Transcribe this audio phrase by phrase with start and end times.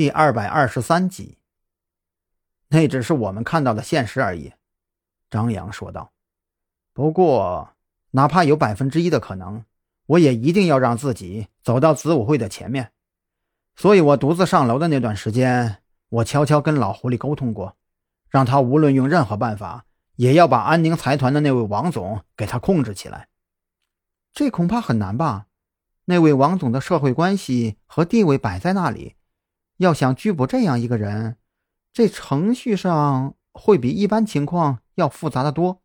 [0.00, 1.36] 第二百二十三集。
[2.68, 4.50] 那只是我们看到的现实而已，
[5.28, 6.10] 张扬说道。
[6.94, 7.74] 不过，
[8.12, 9.62] 哪怕有百分之一的可能，
[10.06, 12.92] 我也一定要让自己走到子午会的前面。
[13.76, 17.76] 所以我独自上楼的那段时间，我悄悄跟老狐狸沟通过，
[18.30, 19.84] 让他无论用任何办法，
[20.16, 23.28] 也要把安宁财团的那位王总给他控制起来。
[24.32, 25.48] 这恐怕很难吧？
[26.06, 29.16] 那位王总的社会关系和地位摆在那里，
[29.80, 31.38] 要想拘捕这样一个人，
[31.90, 35.80] 这程序上会比一般情况要复杂的多。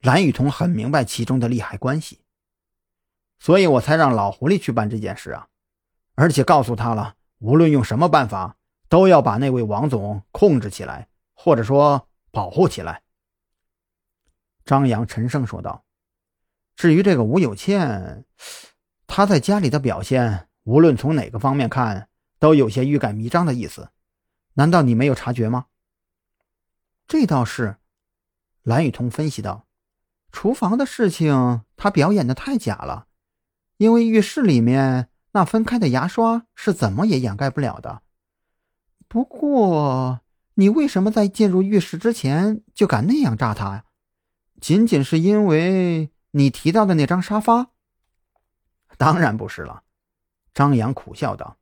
[0.00, 2.22] 蓝雨桐很明白其中的利害关系，
[3.38, 5.48] 所以我才让老狐狸去办这件事啊，
[6.14, 8.56] 而且告诉他了，无论用什么办法，
[8.88, 13.02] 都要把那位王总控制起来，或者说保护起来。
[14.64, 15.84] 张扬沉声说道
[16.76, 18.24] ：“至于这个吴有倩。”
[19.06, 22.08] 他在家里的表现，无论从哪个方面看，
[22.38, 23.90] 都有些欲盖弥彰的意思。
[24.54, 25.66] 难道你没有察觉吗？
[27.06, 27.76] 这倒是，
[28.62, 29.66] 蓝雨桐分析道。
[30.32, 33.06] 厨房的事情，他表演的太假了，
[33.76, 38.02] 因为浴室里面那分开的牙刷是怎么也掩盖不了的。
[39.08, 40.20] 不过，
[40.54, 43.84] 你为什么在进入浴室之前就敢那样炸他呀？
[44.60, 47.70] 仅仅是因为你提到的那张沙发？
[48.98, 49.84] 当然不是了，
[50.52, 51.58] 张扬苦笑道：“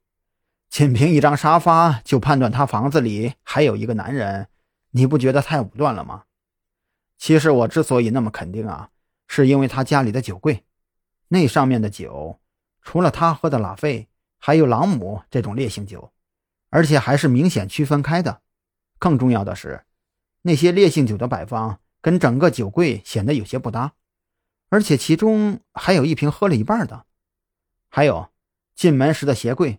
[0.74, 4.48] 仅凭一张沙发就判断他房子里还有一个男人，
[4.90, 6.24] 你不觉得太武断了吗？
[7.16, 8.90] 其实我之所以那么肯定啊，
[9.28, 10.64] 是因为他家里的酒柜，
[11.28, 12.40] 那上面的酒，
[12.82, 16.12] 除了他喝的拉菲，还有朗姆这种烈性酒，
[16.70, 18.42] 而且还是明显区分开的。
[18.98, 19.84] 更重要的是，
[20.42, 23.92] 那些烈性酒的摆放跟整个酒柜显得有些不搭，
[24.70, 27.06] 而且其中还有一瓶喝了一半的。”
[27.88, 28.32] 还有，
[28.74, 29.78] 进门时的鞋柜，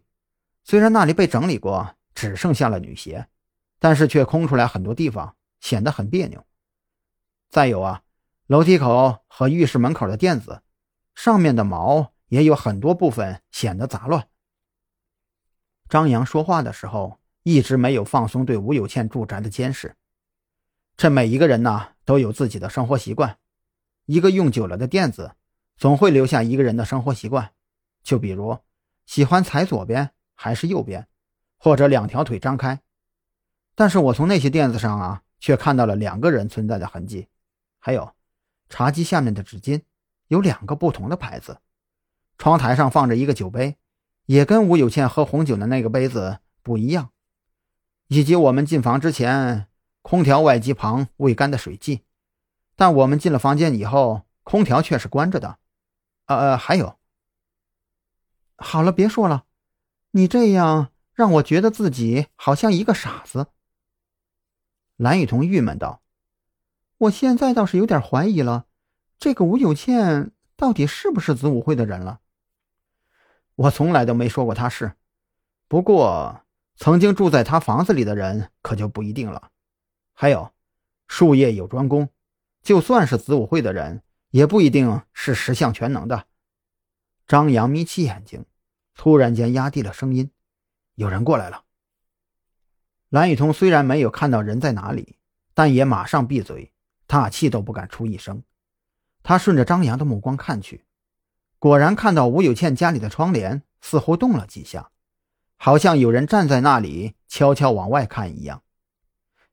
[0.68, 3.28] 虽然那里被整理过，只剩下了女鞋，
[3.78, 6.44] 但是却空出来很多地方，显得很别扭。
[7.52, 8.02] 再有啊，
[8.48, 10.64] 楼梯口和浴室门口的垫子，
[11.14, 14.28] 上面的毛也有很多部分显得杂乱。
[15.88, 19.96] 张扬说话的时候，一直没有放松对吴有倩住宅的监视。
[20.98, 23.38] 这每一个人呢，都有自己的生活习惯，
[24.08, 25.36] 一个用久了的垫子，
[25.78, 27.54] 总会留下一个人的生活习惯。
[28.02, 28.58] 就比如，
[29.06, 31.08] 喜欢踩左边还是右边，
[31.58, 32.82] 或者两条腿张开。
[33.74, 37.28] 但是我从那些垫子上啊，却看到了两个人存在的痕迹。
[37.80, 38.14] 还有，
[38.70, 39.82] 茶几下面的纸巾
[40.28, 41.60] 有两个不同的牌子。
[42.38, 43.78] 窗台上放着一个酒杯，
[44.26, 47.12] 也跟吴有倩喝红酒的那个杯子不一样。
[48.08, 49.68] 以及我们进房之前，
[50.02, 52.02] 空调外机旁未干的水迹。
[52.76, 55.58] 但我们进了房间以后，空调却是关着的。
[56.26, 56.98] 呃，还有。
[58.58, 59.45] 好了，别说了，
[60.18, 63.48] 你这样让我觉得自己好像一个傻子。
[64.96, 66.02] 蓝雨桐郁闷道
[67.00, 68.66] ：“我现在倒是有点怀疑了，
[69.20, 72.22] 这个吴有倩到底是不是子午会的人了？
[73.56, 74.94] 我从来都没说过他是，
[75.68, 76.44] 不过
[76.78, 79.52] 曾经住在他房子里的人可就不一定了。
[80.14, 80.54] 还有，
[81.10, 82.08] 术业有专攻，
[82.62, 86.26] 就算是子午会的人，也不一定是十项全能的。”
[87.28, 88.46] 张扬眯起眼睛，
[88.96, 90.32] 突然间压低了声音
[90.96, 91.64] ：“有人过来了。”
[93.10, 95.20] 蓝雨桐虽然没有看到人在哪里，
[95.54, 96.74] 但也马上闭嘴，
[97.06, 98.42] 大气都不敢出一声。
[99.22, 100.86] 他顺着张扬的目光看去，
[101.60, 104.92] 果然看到吴有倩家里的窗帘似乎动了几下，
[105.58, 108.64] 好像有人站在那里悄悄往外看一样。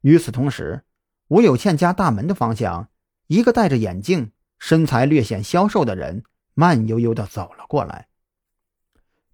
[0.00, 0.84] 与此同时，
[1.28, 2.88] 吴有倩家大门的方向，
[3.26, 6.24] 一个戴着眼镜、身材略显消瘦的人。
[6.54, 8.08] 慢悠悠地走了过来。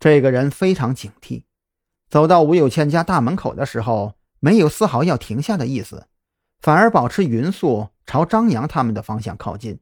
[0.01, 1.43] 这个人非常警惕，
[2.09, 6.07] 走到吴有倩家大门口的时候，没有丝毫要停下的意思，
[6.61, 9.81] 反而保持匀速朝张扬他们的方向靠近。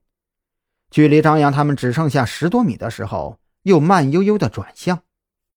[0.90, 5.02] 距离张扬他们只剩下十多米的时候，又慢悠悠地转向。